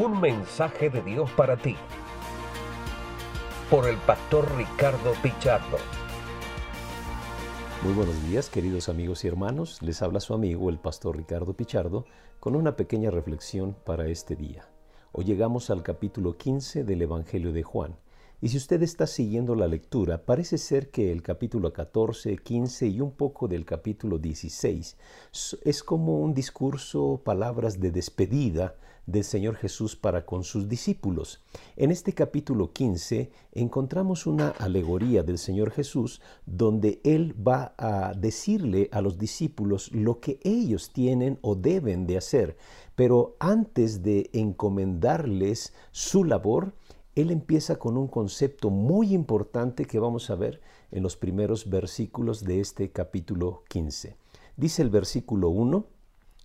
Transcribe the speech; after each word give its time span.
Un 0.00 0.20
mensaje 0.20 0.90
de 0.90 1.02
Dios 1.02 1.28
para 1.32 1.56
ti. 1.56 1.74
Por 3.68 3.88
el 3.88 3.96
pastor 3.96 4.48
Ricardo 4.56 5.12
Pichardo. 5.20 5.76
Muy 7.82 7.94
buenos 7.94 8.22
días, 8.28 8.48
queridos 8.48 8.88
amigos 8.88 9.24
y 9.24 9.26
hermanos. 9.26 9.82
Les 9.82 10.00
habla 10.00 10.20
su 10.20 10.34
amigo, 10.34 10.70
el 10.70 10.78
pastor 10.78 11.16
Ricardo 11.16 11.54
Pichardo, 11.54 12.04
con 12.38 12.54
una 12.54 12.76
pequeña 12.76 13.10
reflexión 13.10 13.74
para 13.84 14.06
este 14.06 14.36
día. 14.36 14.68
Hoy 15.10 15.24
llegamos 15.24 15.68
al 15.68 15.82
capítulo 15.82 16.36
15 16.36 16.84
del 16.84 17.02
Evangelio 17.02 17.52
de 17.52 17.64
Juan. 17.64 17.96
Y 18.40 18.50
si 18.50 18.56
usted 18.56 18.80
está 18.84 19.08
siguiendo 19.08 19.56
la 19.56 19.66
lectura, 19.66 20.24
parece 20.24 20.58
ser 20.58 20.90
que 20.90 21.10
el 21.10 21.22
capítulo 21.22 21.72
14, 21.72 22.36
15 22.36 22.86
y 22.86 23.00
un 23.00 23.10
poco 23.10 23.48
del 23.48 23.64
capítulo 23.64 24.18
16 24.18 24.96
es 25.64 25.82
como 25.82 26.20
un 26.20 26.34
discurso, 26.34 27.20
palabras 27.24 27.80
de 27.80 27.90
despedida 27.90 28.76
del 29.06 29.24
Señor 29.24 29.56
Jesús 29.56 29.96
para 29.96 30.24
con 30.24 30.44
sus 30.44 30.68
discípulos. 30.68 31.42
En 31.76 31.90
este 31.90 32.12
capítulo 32.12 32.72
15 32.72 33.32
encontramos 33.52 34.24
una 34.26 34.50
alegoría 34.50 35.24
del 35.24 35.38
Señor 35.38 35.72
Jesús 35.72 36.20
donde 36.46 37.00
Él 37.02 37.34
va 37.44 37.74
a 37.76 38.14
decirle 38.14 38.88
a 38.92 39.00
los 39.00 39.18
discípulos 39.18 39.90
lo 39.92 40.20
que 40.20 40.38
ellos 40.44 40.92
tienen 40.92 41.38
o 41.40 41.56
deben 41.56 42.06
de 42.06 42.18
hacer. 42.18 42.56
Pero 42.94 43.34
antes 43.40 44.04
de 44.04 44.30
encomendarles 44.32 45.72
su 45.90 46.22
labor, 46.22 46.74
él 47.20 47.32
empieza 47.32 47.80
con 47.80 47.96
un 47.96 48.06
concepto 48.06 48.70
muy 48.70 49.12
importante 49.12 49.86
que 49.86 49.98
vamos 49.98 50.30
a 50.30 50.36
ver 50.36 50.60
en 50.92 51.02
los 51.02 51.16
primeros 51.16 51.68
versículos 51.68 52.44
de 52.44 52.60
este 52.60 52.92
capítulo 52.92 53.64
15. 53.68 54.16
Dice 54.56 54.82
el 54.82 54.90
versículo 54.90 55.48
1, 55.48 55.84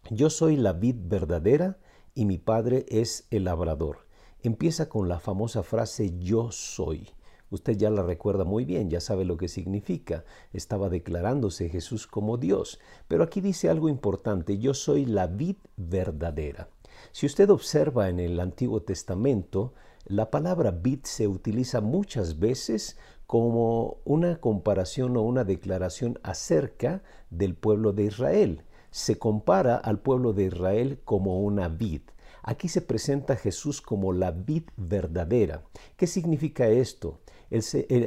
Yo 0.10 0.32
soy 0.32 0.58
la 0.58 0.74
vid 0.74 0.96
verdadera 0.98 1.78
y 2.16 2.26
mi 2.26 2.40
Padre 2.40 2.88
es 2.90 3.28
el 3.30 3.44
labrador. 3.44 4.08
Empieza 4.42 4.90
con 4.90 5.08
la 5.08 5.20
famosa 5.20 5.62
frase 5.62 6.18
Yo 6.18 6.52
soy. 6.52 7.08
Usted 7.52 7.78
ya 7.78 7.92
la 7.92 8.02
recuerda 8.02 8.44
muy 8.44 8.66
bien, 8.66 8.90
ya 8.90 9.00
sabe 9.00 9.26
lo 9.26 9.38
que 9.38 9.50
significa. 9.50 10.26
Estaba 10.54 10.90
declarándose 10.90 11.70
Jesús 11.70 12.08
como 12.08 12.38
Dios. 12.38 12.80
Pero 13.08 13.24
aquí 13.24 13.42
dice 13.42 13.70
algo 13.70 13.90
importante, 13.90 14.58
yo 14.58 14.74
soy 14.74 15.06
la 15.06 15.28
vid 15.28 15.58
verdadera. 15.78 16.68
Si 17.12 17.28
usted 17.28 17.52
observa 17.52 18.10
en 18.10 18.20
el 18.20 18.40
Antiguo 18.40 18.82
Testamento, 18.82 19.74
la 20.06 20.30
palabra 20.30 20.72
vid 20.72 21.00
se 21.04 21.28
utiliza 21.28 21.80
muchas 21.80 22.40
veces 22.40 22.98
como 23.26 23.98
una 24.04 24.42
comparación 24.42 25.16
o 25.16 25.22
una 25.22 25.44
declaración 25.46 26.20
acerca 26.24 27.04
del 27.30 27.56
pueblo 27.56 27.94
de 27.94 28.04
Israel. 28.04 28.64
Se 28.92 29.18
compara 29.18 29.78
al 29.78 30.00
pueblo 30.00 30.34
de 30.34 30.46
Israel 30.46 31.00
como 31.06 31.40
una 31.40 31.70
vid. 31.70 32.02
Aquí 32.44 32.68
se 32.68 32.82
presenta 32.82 33.38
Jesús 33.38 33.82
como 33.82 34.12
la 34.12 34.32
vid 34.32 34.64
verdadera. 34.76 35.64
¿Qué 35.96 36.08
significa 36.08 36.68
esto? 36.68 37.20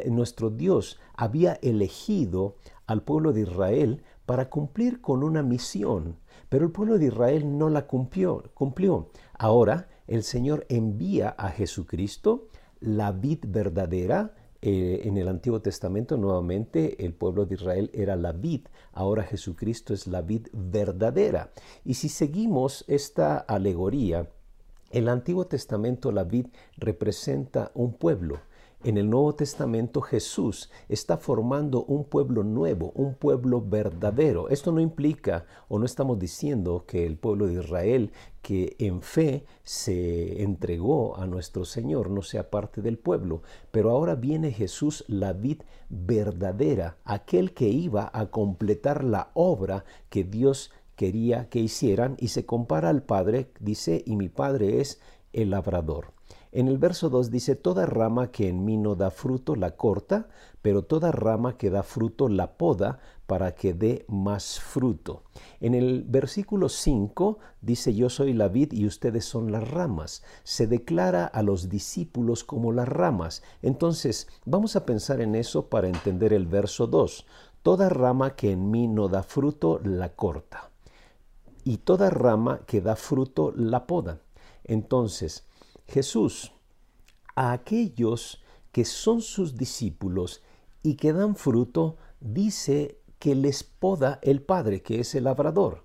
nuestro 0.06 0.50
Dios 0.50 0.98
había 1.14 1.54
elegido 1.62 2.56
al 2.86 3.02
pueblo 3.02 3.32
de 3.32 3.42
Israel 3.42 4.02
para 4.26 4.50
cumplir 4.50 5.00
con 5.00 5.22
una 5.22 5.44
misión, 5.44 6.18
pero 6.48 6.64
el 6.64 6.72
pueblo 6.72 6.98
de 6.98 7.06
Israel 7.06 7.56
no 7.56 7.70
la 7.70 7.86
cumplió. 7.86 8.42
cumplió. 8.54 9.08
Ahora 9.38 9.88
el 10.06 10.22
Señor 10.22 10.66
envía 10.68 11.30
a 11.30 11.50
Jesucristo, 11.50 12.48
la 12.80 13.12
vid 13.12 13.44
verdadera. 13.46 14.34
Eh, 14.62 15.02
en 15.04 15.18
el 15.18 15.28
Antiguo 15.28 15.60
Testamento 15.60 16.16
nuevamente 16.16 17.04
el 17.04 17.12
pueblo 17.12 17.44
de 17.44 17.54
Israel 17.54 17.90
era 17.92 18.16
la 18.16 18.32
vid, 18.32 18.62
ahora 18.92 19.22
Jesucristo 19.22 19.92
es 19.92 20.06
la 20.06 20.22
vid 20.22 20.46
verdadera. 20.52 21.50
Y 21.84 21.94
si 21.94 22.08
seguimos 22.08 22.84
esta 22.88 23.36
alegoría, 23.36 24.28
el 24.90 25.08
Antiguo 25.08 25.46
Testamento 25.46 26.10
la 26.10 26.24
vid 26.24 26.46
representa 26.78 27.70
un 27.74 27.92
pueblo, 27.92 28.40
en 28.84 28.98
el 28.98 29.10
Nuevo 29.10 29.34
Testamento 29.34 30.00
Jesús 30.00 30.70
está 30.88 31.16
formando 31.16 31.84
un 31.84 32.04
pueblo 32.04 32.44
nuevo, 32.44 32.92
un 32.94 33.14
pueblo 33.14 33.60
verdadero. 33.60 34.48
Esto 34.48 34.70
no 34.70 34.80
implica 34.80 35.46
o 35.68 35.78
no 35.78 35.86
estamos 35.86 36.18
diciendo 36.18 36.84
que 36.86 37.06
el 37.06 37.16
pueblo 37.16 37.46
de 37.46 37.54
Israel 37.54 38.12
que 38.42 38.76
en 38.78 39.02
fe 39.02 39.44
se 39.64 40.42
entregó 40.42 41.16
a 41.16 41.26
nuestro 41.26 41.64
Señor 41.64 42.10
no 42.10 42.22
sea 42.22 42.50
parte 42.50 42.80
del 42.80 42.98
pueblo, 42.98 43.42
pero 43.72 43.90
ahora 43.90 44.14
viene 44.14 44.52
Jesús 44.52 45.04
la 45.08 45.32
vid 45.32 45.62
verdadera, 45.88 46.98
aquel 47.04 47.54
que 47.54 47.68
iba 47.68 48.08
a 48.12 48.26
completar 48.26 49.02
la 49.02 49.30
obra 49.34 49.84
que 50.10 50.22
Dios 50.22 50.70
quería 50.94 51.48
que 51.48 51.58
hicieran 51.58 52.16
y 52.20 52.28
se 52.28 52.46
compara 52.46 52.88
al 52.88 53.02
Padre, 53.02 53.50
dice, 53.58 54.02
y 54.06 54.16
mi 54.16 54.28
Padre 54.28 54.80
es 54.80 55.00
el 55.32 55.50
labrador. 55.50 56.12
En 56.56 56.68
el 56.68 56.78
verso 56.78 57.10
2 57.10 57.30
dice, 57.30 57.54
Toda 57.54 57.84
rama 57.84 58.30
que 58.30 58.48
en 58.48 58.64
mí 58.64 58.78
no 58.78 58.94
da 58.94 59.10
fruto 59.10 59.56
la 59.56 59.76
corta, 59.76 60.30
pero 60.62 60.84
toda 60.84 61.12
rama 61.12 61.58
que 61.58 61.68
da 61.68 61.82
fruto 61.82 62.30
la 62.30 62.56
poda 62.56 62.98
para 63.26 63.54
que 63.54 63.74
dé 63.74 64.06
más 64.08 64.58
fruto. 64.58 65.24
En 65.60 65.74
el 65.74 66.04
versículo 66.04 66.70
5 66.70 67.38
dice, 67.60 67.94
Yo 67.94 68.08
soy 68.08 68.32
la 68.32 68.48
vid 68.48 68.72
y 68.72 68.86
ustedes 68.86 69.26
son 69.26 69.52
las 69.52 69.70
ramas. 69.70 70.22
Se 70.44 70.66
declara 70.66 71.26
a 71.26 71.42
los 71.42 71.68
discípulos 71.68 72.42
como 72.42 72.72
las 72.72 72.88
ramas. 72.88 73.42
Entonces, 73.60 74.26
vamos 74.46 74.76
a 74.76 74.86
pensar 74.86 75.20
en 75.20 75.34
eso 75.34 75.68
para 75.68 75.88
entender 75.88 76.32
el 76.32 76.46
verso 76.46 76.86
2. 76.86 77.26
Toda 77.60 77.90
rama 77.90 78.34
que 78.34 78.52
en 78.52 78.70
mí 78.70 78.88
no 78.88 79.08
da 79.08 79.22
fruto 79.22 79.78
la 79.84 80.14
corta. 80.14 80.70
Y 81.64 81.76
toda 81.76 82.08
rama 82.08 82.60
que 82.66 82.80
da 82.80 82.96
fruto 82.96 83.52
la 83.54 83.86
poda. 83.86 84.22
Entonces, 84.64 85.45
Jesús 85.88 86.52
a 87.34 87.52
aquellos 87.52 88.42
que 88.72 88.84
son 88.84 89.20
sus 89.20 89.56
discípulos 89.56 90.42
y 90.82 90.96
que 90.96 91.12
dan 91.12 91.36
fruto, 91.36 91.96
dice 92.20 93.00
que 93.18 93.34
les 93.34 93.64
poda 93.64 94.18
el 94.22 94.42
Padre, 94.42 94.82
que 94.82 95.00
es 95.00 95.14
el 95.14 95.24
labrador. 95.24 95.84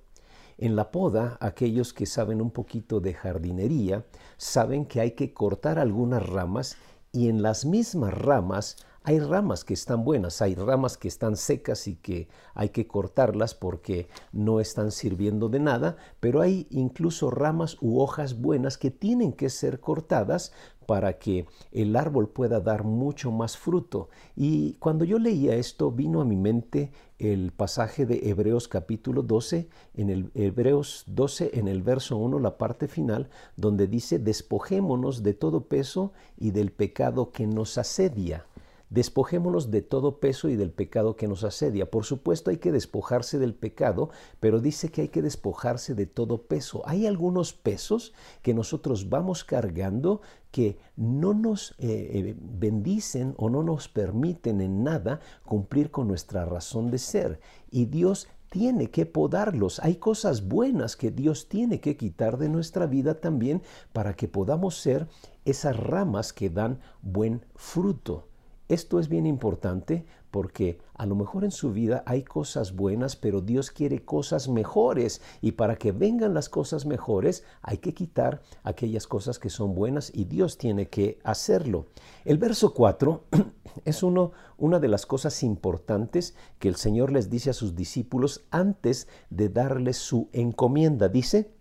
En 0.58 0.76
la 0.76 0.92
poda, 0.92 1.38
aquellos 1.42 1.94
que 1.94 2.06
saben 2.06 2.42
un 2.42 2.52
poquito 2.52 3.00
de 3.00 3.14
jardinería, 3.14 4.06
saben 4.38 4.86
que 4.86 5.02
hay 5.02 5.12
que 5.12 5.34
cortar 5.34 5.80
algunas 5.80 6.28
ramas 6.28 6.78
y 7.12 7.28
en 7.30 7.42
las 7.42 7.66
mismas 7.66 8.14
ramas 8.14 8.78
hay 9.04 9.20
ramas 9.20 9.64
que 9.64 9.74
están 9.74 10.04
buenas, 10.04 10.44
hay 10.44 10.54
ramas 10.54 10.96
que 10.96 11.08
están 11.08 11.36
secas 11.36 11.88
y 11.88 11.96
que 11.96 12.28
hay 12.54 12.70
que 12.70 12.86
cortarlas 12.86 13.56
porque 13.56 14.08
no 14.32 14.60
están 14.60 14.92
sirviendo 14.92 15.50
de 15.50 15.60
nada, 15.60 15.98
pero 16.20 16.40
hay 16.40 16.68
incluso 16.70 17.32
ramas 17.32 17.78
u 17.82 18.00
hojas 18.00 18.40
buenas 18.40 18.78
que 18.78 18.92
tienen 18.92 19.34
que 19.34 19.50
ser 19.50 19.80
cortadas 19.80 20.54
para 20.86 21.20
que 21.20 21.46
el 21.72 21.96
árbol 21.96 22.30
pueda 22.30 22.60
dar 22.60 22.84
mucho 22.84 23.32
más 23.32 23.58
fruto. 23.58 24.10
Y 24.36 24.74
cuando 24.74 25.06
yo 25.06 25.20
leía 25.20 25.56
esto, 25.56 25.92
vino 25.92 26.22
a 26.22 26.26
mi 26.26 26.36
mente 26.36 26.92
el 27.20 27.52
pasaje 27.52 28.06
de 28.06 28.30
Hebreos 28.30 28.68
capítulo 28.68 29.22
12, 29.22 29.70
en 29.96 30.10
el 30.10 30.32
Hebreos 30.34 31.04
12, 31.08 31.52
en 31.54 31.68
el 31.68 31.84
verso 31.84 32.18
1, 32.18 32.40
la 32.40 32.58
parte 32.58 32.88
final, 32.88 33.30
donde 33.56 33.88
dice, 33.88 34.20
despojémonos 34.20 35.24
de 35.24 35.34
todo 35.34 35.68
peso 35.68 36.14
y 36.38 36.52
del 36.52 36.72
pecado 36.72 37.32
que 37.32 37.46
nos 37.46 37.78
asedia 37.78 38.46
Despojémonos 38.92 39.72
de 39.72 39.82
todo 39.82 40.20
peso 40.20 40.50
y 40.50 40.58
del 40.58 40.70
pecado 40.70 41.16
que 41.16 41.30
nos 41.30 41.46
asedia. 41.46 41.90
Por 41.90 42.04
supuesto 42.04 42.52
hay 42.52 42.58
que 42.58 42.74
despojarse 42.74 43.40
del 43.40 43.56
pecado, 43.56 44.10
pero 44.42 44.60
dice 44.60 44.92
que 44.92 45.04
hay 45.04 45.08
que 45.08 45.22
despojarse 45.22 45.96
de 45.96 46.08
todo 46.08 46.44
peso. 46.44 46.84
Hay 46.86 47.08
algunos 47.08 47.54
pesos 47.54 48.14
que 48.42 48.54
nosotros 48.54 49.08
vamos 49.08 49.46
cargando 49.46 50.22
que 50.52 50.78
no 50.98 51.34
nos 51.34 51.72
eh, 51.80 52.12
eh, 52.14 52.36
bendicen 52.38 53.34
o 53.38 53.50
no 53.50 53.64
nos 53.64 53.88
permiten 53.88 54.60
en 54.60 54.84
nada 54.84 55.22
cumplir 55.46 55.90
con 55.90 56.10
nuestra 56.10 56.44
razón 56.44 56.92
de 56.92 56.98
ser. 56.98 57.40
Y 57.72 57.86
Dios 57.86 58.28
tiene 58.50 58.92
que 58.92 59.06
podarlos. 59.06 59.80
Hay 59.80 59.96
cosas 59.96 60.50
buenas 60.50 60.98
que 60.98 61.12
Dios 61.12 61.48
tiene 61.48 61.80
que 61.80 61.96
quitar 61.96 62.38
de 62.38 62.50
nuestra 62.50 62.88
vida 62.88 63.22
también 63.22 63.62
para 63.94 64.18
que 64.18 64.28
podamos 64.28 64.76
ser 64.82 65.08
esas 65.46 65.78
ramas 65.78 66.34
que 66.34 66.50
dan 66.50 66.82
buen 67.02 67.46
fruto. 67.56 68.28
Esto 68.72 69.02
es 69.02 69.10
bien 69.10 69.26
importante 69.26 70.06
porque 70.32 70.80
a 70.94 71.06
lo 71.06 71.14
mejor 71.14 71.44
en 71.44 71.52
su 71.52 71.74
vida 71.74 72.04
hay 72.06 72.24
cosas 72.24 72.74
buenas, 72.74 73.18
pero 73.18 73.42
Dios 73.42 73.70
quiere 73.70 74.06
cosas 74.06 74.48
mejores 74.48 75.22
y 75.42 75.52
para 75.52 75.76
que 75.76 75.92
vengan 75.92 76.34
las 76.34 76.48
cosas 76.48 76.86
mejores 76.86 77.44
hay 77.62 77.80
que 77.80 77.94
quitar 77.94 78.42
aquellas 78.64 79.08
cosas 79.08 79.40
que 79.40 79.50
son 79.50 79.76
buenas 79.76 80.10
y 80.16 80.24
Dios 80.24 80.58
tiene 80.58 80.88
que 80.88 81.20
hacerlo. 81.26 81.88
El 82.24 82.38
verso 82.38 82.74
4 82.74 83.26
es 83.84 84.04
uno, 84.04 84.32
una 84.58 84.80
de 84.80 84.88
las 84.88 85.06
cosas 85.06 85.44
importantes 85.44 86.34
que 86.58 86.70
el 86.70 86.78
Señor 86.78 87.12
les 87.12 87.30
dice 87.30 87.50
a 87.50 87.54
sus 87.54 87.76
discípulos 87.76 88.46
antes 88.52 89.10
de 89.30 89.50
darles 89.50 89.98
su 89.98 90.30
encomienda. 90.32 91.10
Dice, 91.10 91.52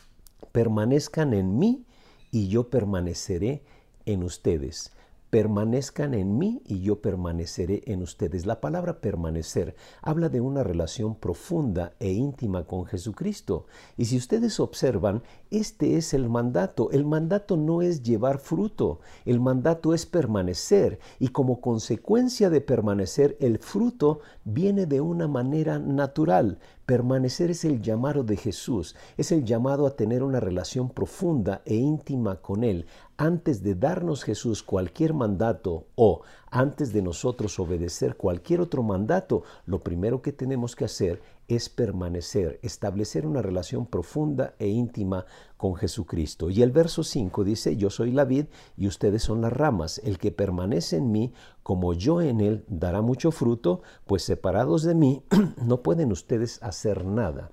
permanezcan 0.53 1.35
en 1.35 1.59
mí 1.59 1.87
y 2.31 2.47
yo 2.47 2.71
permaneceré 2.71 3.65
en 4.07 4.23
ustedes 4.23 4.93
permanezcan 5.31 6.13
en 6.15 6.39
mí 6.39 6.61
y 6.67 6.81
yo 6.81 7.01
permaneceré 7.01 7.83
en 7.87 8.03
ustedes. 8.03 8.47
La 8.47 8.61
palabra 8.61 9.01
permanecer 9.01 9.77
habla 10.03 10.29
de 10.29 10.41
una 10.41 10.65
relación 10.65 11.15
profunda 11.15 11.95
e 12.01 12.11
íntima 12.11 12.65
con 12.65 12.85
Jesucristo. 12.85 13.67
Y 13.97 14.07
si 14.07 14.17
ustedes 14.17 14.59
observan, 14.59 15.23
este 15.51 15.97
es 15.97 16.15
el 16.15 16.29
mandato. 16.29 16.91
El 16.91 17.05
mandato 17.05 17.57
no 17.57 17.81
es 17.81 18.03
llevar 18.03 18.39
fruto, 18.39 19.01
el 19.25 19.41
mandato 19.41 19.95
es 19.95 20.05
permanecer. 20.05 20.99
Y 21.21 21.29
como 21.29 21.61
consecuencia 21.61 22.51
de 22.51 22.61
permanecer, 22.61 23.37
el 23.41 23.59
fruto 23.59 24.21
viene 24.45 24.87
de 24.87 25.01
una 25.01 25.29
manera 25.29 25.79
natural. 25.79 26.59
Permanecer 26.87 27.53
es 27.53 27.65
el 27.65 27.81
llamado 27.81 28.25
de 28.25 28.37
Jesús, 28.37 28.97
es 29.17 29.31
el 29.31 29.45
llamado 29.45 29.87
a 29.87 29.95
tener 29.95 30.25
una 30.25 30.41
relación 30.41 30.91
profunda 30.91 31.63
e 31.65 31.77
íntima 31.77 32.43
con 32.43 32.65
Él, 32.65 32.87
antes 33.21 33.63
de 33.63 33.75
darnos 33.75 34.25
Jesús 34.25 34.63
cualquier 34.63 35.13
mandato 35.13 35.85
o 35.95 36.23
antes 36.51 36.91
de 36.95 37.03
nosotros 37.03 37.61
obedecer 37.61 38.17
cualquier 38.17 38.63
otro 38.63 38.83
mandato, 38.83 39.43
lo 39.67 39.83
primero 39.83 40.23
que 40.23 40.33
tenemos 40.33 40.75
que 40.75 40.87
hacer 40.87 41.21
es 41.47 41.69
permanecer, 41.69 42.59
establecer 42.63 43.27
una 43.27 43.43
relación 43.43 43.85
profunda 43.85 44.55
e 44.59 44.69
íntima 44.69 45.27
con 45.59 45.75
Jesucristo. 45.75 46.49
Y 46.49 46.63
el 46.63 46.73
verso 46.73 47.05
5 47.05 47.45
dice, 47.45 47.77
yo 47.77 47.91
soy 47.91 48.11
la 48.11 48.25
vid 48.25 48.47
y 48.79 48.87
ustedes 48.87 49.23
son 49.23 49.43
las 49.43 49.53
ramas. 49.53 50.01
El 50.03 50.17
que 50.17 50.33
permanece 50.33 50.97
en 50.97 51.13
mí, 51.13 51.35
como 51.63 51.93
yo 51.93 52.23
en 52.23 52.41
él, 52.41 52.65
dará 52.69 53.03
mucho 53.03 53.33
fruto, 53.33 53.83
pues 54.07 54.23
separados 54.23 54.83
de 54.83 54.95
mí 54.95 55.23
no 55.63 55.83
pueden 55.83 56.11
ustedes 56.11 56.59
hacer 56.63 57.05
nada. 57.05 57.51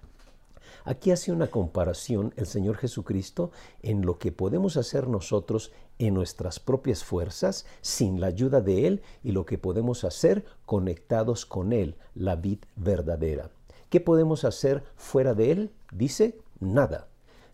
Aquí 0.88 1.12
hace 1.12 1.34
una 1.34 1.48
comparación 1.48 2.34
el 2.38 2.46
Señor 2.46 2.78
Jesucristo 2.78 3.52
en 3.82 4.06
lo 4.06 4.20
que 4.20 4.32
podemos 4.32 4.78
hacer 4.78 5.10
nosotros 5.10 5.74
en 6.00 6.14
nuestras 6.14 6.62
propias 6.62 7.04
fuerzas, 7.04 7.66
sin 7.82 8.22
la 8.22 8.28
ayuda 8.28 8.62
de 8.62 8.88
Él, 8.88 9.02
y 9.22 9.34
lo 9.34 9.46
que 9.46 9.58
podemos 9.58 10.06
hacer 10.06 10.46
conectados 10.66 11.46
con 11.46 11.74
Él, 11.74 11.98
la 12.16 12.38
vid 12.38 12.60
verdadera. 12.78 13.50
¿Qué 13.90 14.00
podemos 14.00 14.46
hacer 14.46 14.86
fuera 14.96 15.34
de 15.34 15.52
Él? 15.52 15.72
Dice, 15.92 16.40
nada. 16.62 17.10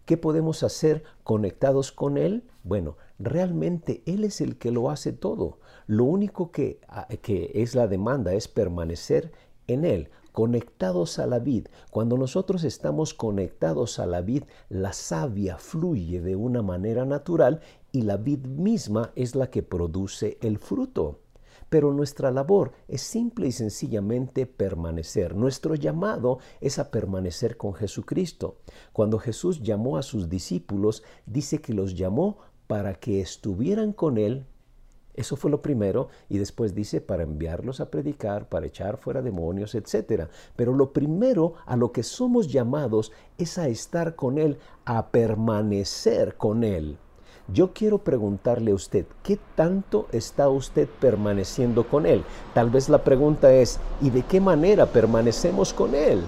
¿Qué 0.06 0.16
podemos 0.16 0.62
hacer 0.62 1.04
conectados 1.24 1.92
con 1.92 2.20
Él? 2.20 2.44
Bueno, 2.64 2.98
realmente 3.18 4.04
Él 4.06 4.26
es 4.26 4.42
el 4.42 4.60
que 4.60 4.70
lo 4.70 4.92
hace 4.92 5.12
todo. 5.12 5.58
Lo 5.88 6.04
único 6.04 6.52
que, 6.52 6.82
ah, 6.88 7.08
que 7.24 7.50
es 7.56 7.74
la 7.74 7.88
demanda 7.88 8.36
es 8.36 8.48
permanecer 8.48 9.32
en 9.66 9.86
Él 9.86 10.12
conectados 10.34 11.20
a 11.20 11.28
la 11.28 11.40
vid. 11.40 11.68
Cuando 11.90 12.18
nosotros 12.18 12.66
estamos 12.66 13.14
conectados 13.14 14.00
a 14.00 14.06
la 14.06 14.22
vid, 14.22 14.44
la 14.68 14.92
savia 14.92 15.58
fluye 15.58 16.20
de 16.20 16.36
una 16.36 16.62
manera 16.62 17.06
natural 17.06 17.62
y 17.94 18.02
la 18.02 18.18
vid 18.18 18.46
misma 18.46 19.14
es 19.16 19.36
la 19.36 19.50
que 19.50 19.64
produce 19.64 20.38
el 20.42 20.58
fruto. 20.58 21.20
Pero 21.70 21.94
nuestra 21.94 22.32
labor 22.32 22.74
es 22.88 23.02
simple 23.02 23.48
y 23.48 23.52
sencillamente 23.52 24.46
permanecer. 24.46 25.36
Nuestro 25.36 25.76
llamado 25.76 26.40
es 26.62 26.78
a 26.78 26.92
permanecer 26.92 27.56
con 27.56 27.74
Jesucristo. 27.74 28.58
Cuando 28.92 29.20
Jesús 29.20 29.62
llamó 29.62 29.98
a 29.98 30.04
sus 30.04 30.30
discípulos, 30.30 31.04
dice 31.26 31.60
que 31.60 31.74
los 31.74 31.96
llamó 31.96 32.40
para 32.68 32.96
que 32.96 33.22
estuvieran 33.22 33.94
con 33.94 34.18
Él 34.18 34.48
eso 35.14 35.36
fue 35.36 35.52
lo 35.52 35.62
primero 35.62 36.10
y 36.28 36.40
después 36.40 36.74
dice 36.74 37.00
para 37.00 37.24
enviarlos 37.24 37.80
a 37.80 37.92
predicar, 37.92 38.50
para 38.50 38.66
echar 38.66 38.98
fuera 38.98 39.22
demonios, 39.22 39.76
etc. 39.76 40.28
Pero 40.56 40.74
lo 40.74 40.92
primero 40.92 41.54
a 41.66 41.76
lo 41.76 41.92
que 41.92 42.04
somos 42.04 42.48
llamados 42.48 43.12
es 43.38 43.58
a 43.58 43.68
estar 43.68 44.16
con 44.16 44.38
Él, 44.40 44.58
a 44.86 45.08
permanecer 45.10 46.36
con 46.36 46.64
Él. 46.64 46.98
Yo 47.50 47.74
quiero 47.74 48.00
preguntarle 48.00 48.72
a 48.72 48.76
usted, 48.76 49.06
¿qué 49.22 49.38
tanto 49.56 50.08
está 50.14 50.48
usted 50.48 50.88
permaneciendo 51.00 51.88
con 51.88 52.06
Él? 52.06 52.24
Tal 52.54 52.70
vez 52.70 52.88
la 52.88 53.04
pregunta 53.04 53.54
es, 53.54 53.80
¿y 54.02 54.10
de 54.10 54.24
qué 54.24 54.40
manera 54.40 54.86
permanecemos 54.86 55.74
con 55.74 55.94
Él? 55.94 56.22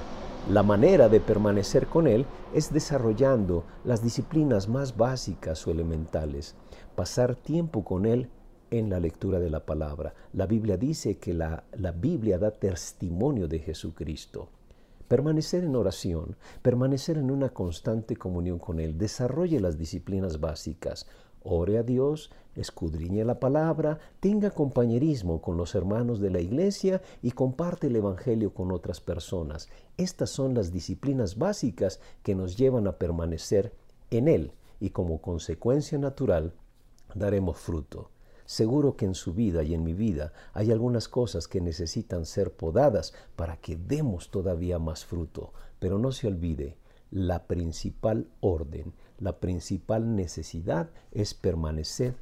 La 0.49 0.61
manera 0.61 1.09
de 1.09 1.21
permanecer 1.21 1.87
con 1.87 2.05
Él 2.05 2.25
es 2.53 2.71
desarrollando 2.71 3.63
las 3.83 4.03
disciplinas 4.03 4.67
más 4.67 4.95
básicas 4.95 5.65
o 5.65 5.71
elementales, 5.71 6.55
pasar 6.95 7.35
tiempo 7.35 7.83
con 7.83 8.05
Él 8.05 8.29
en 8.71 8.89
la 8.89 8.99
lectura 8.99 9.39
de 9.39 9.49
la 9.49 9.65
palabra. 9.65 10.13
La 10.33 10.45
Biblia 10.45 10.77
dice 10.77 11.17
que 11.17 11.33
la, 11.33 11.63
la 11.73 11.91
Biblia 11.91 12.37
da 12.37 12.51
testimonio 12.51 13.47
de 13.47 13.59
Jesucristo. 13.59 14.49
Permanecer 15.07 15.63
en 15.63 15.75
oración, 15.75 16.35
permanecer 16.61 17.17
en 17.17 17.29
una 17.29 17.49
constante 17.49 18.15
comunión 18.15 18.57
con 18.57 18.79
Él, 18.79 18.97
desarrolle 18.97 19.59
las 19.59 19.77
disciplinas 19.77 20.39
básicas, 20.39 21.07
ore 21.43 21.77
a 21.77 21.83
Dios, 21.83 22.31
escudriñe 22.55 23.23
la 23.23 23.39
palabra, 23.39 23.99
tenga 24.19 24.49
compañerismo 24.49 25.41
con 25.41 25.57
los 25.57 25.75
hermanos 25.75 26.19
de 26.19 26.31
la 26.31 26.39
iglesia 26.39 27.01
y 27.21 27.31
comparte 27.31 27.87
el 27.87 27.95
Evangelio 27.95 28.53
con 28.53 28.71
otras 28.71 28.99
personas. 28.99 29.69
Estas 29.97 30.31
son 30.31 30.55
las 30.55 30.71
disciplinas 30.71 31.37
básicas 31.37 31.99
que 32.23 32.33
nos 32.33 32.57
llevan 32.57 32.87
a 32.87 32.93
permanecer 32.93 33.73
en 34.09 34.27
Él 34.27 34.51
y 34.79 34.89
como 34.89 35.21
consecuencia 35.21 35.97
natural 35.97 36.53
daremos 37.13 37.57
fruto. 37.57 38.09
Seguro 38.45 38.95
que 38.95 39.05
en 39.05 39.15
su 39.15 39.33
vida 39.33 39.63
y 39.63 39.73
en 39.73 39.83
mi 39.83 39.93
vida 39.93 40.31
hay 40.53 40.71
algunas 40.71 41.07
cosas 41.07 41.47
que 41.47 41.61
necesitan 41.61 42.25
ser 42.25 42.53
podadas 42.53 43.13
para 43.35 43.57
que 43.57 43.75
demos 43.75 44.29
todavía 44.29 44.77
más 44.77 45.03
fruto. 45.03 45.51
Pero 45.79 45.97
no 45.97 46.11
se 46.11 46.27
olvide, 46.27 46.77
la 47.09 47.47
principal 47.47 48.27
orden, 48.41 48.93
la 49.17 49.39
principal 49.39 50.15
necesidad 50.15 50.91
es 51.11 51.33
permanecer 51.33 52.17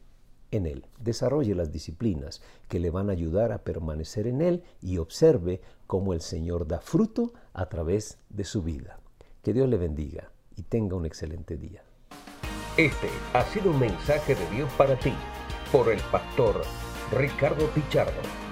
en 0.52 0.66
Él. 0.66 0.86
Desarrolle 1.00 1.56
las 1.56 1.72
disciplinas 1.72 2.42
que 2.70 2.80
le 2.80 2.90
van 2.90 3.10
a 3.10 3.14
ayudar 3.14 3.52
a 3.52 3.64
permanecer 3.64 4.26
en 4.28 4.42
Él 4.42 4.64
y 4.82 5.00
observe 5.00 5.62
cómo 5.88 6.14
el 6.14 6.22
Señor 6.22 6.68
da 6.68 6.80
fruto 6.80 7.34
a 7.54 7.68
través 7.68 8.18
de 8.30 8.46
su 8.46 8.64
vida. 8.64 9.00
Que 9.42 9.52
Dios 9.52 9.68
le 9.68 9.78
bendiga 9.78 10.32
y 10.56 10.64
tenga 10.64 10.96
un 10.96 11.06
excelente 11.06 11.58
día. 11.58 11.84
Este 12.78 13.10
ha 13.34 13.44
sido 13.46 13.72
un 13.72 13.80
mensaje 13.80 14.36
de 14.36 14.50
Dios 14.52 14.72
para 14.78 14.98
ti 14.98 15.14
por 15.74 15.92
el 15.92 16.00
pastor 16.12 16.62
Ricardo 17.12 17.66
Pichardo. 17.70 18.43